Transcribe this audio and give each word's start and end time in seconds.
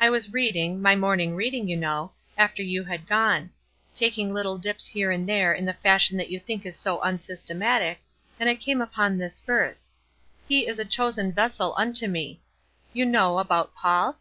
I 0.00 0.08
was 0.08 0.32
reading 0.32 0.80
my 0.80 0.96
morning 0.96 1.36
reading, 1.36 1.68
you 1.68 1.76
know 1.76 2.12
after 2.38 2.62
you 2.62 2.82
had 2.84 3.06
gone; 3.06 3.50
taking 3.94 4.32
little 4.32 4.56
dips 4.56 4.86
here 4.86 5.10
and 5.10 5.28
there 5.28 5.52
in 5.52 5.66
the 5.66 5.74
fashion 5.74 6.16
that 6.16 6.30
you 6.30 6.40
think 6.40 6.64
is 6.64 6.78
so 6.78 6.98
unsystematic, 7.02 7.98
and 8.40 8.48
I 8.48 8.54
came 8.54 8.80
upon 8.80 9.18
this 9.18 9.38
verse: 9.38 9.92
'He 10.48 10.66
is 10.66 10.78
a 10.78 10.86
chosen 10.86 11.30
vessel 11.30 11.74
unto 11.76 12.06
me,' 12.08 12.40
you 12.94 13.04
know, 13.04 13.38
about 13.38 13.74
Paul? 13.74 14.16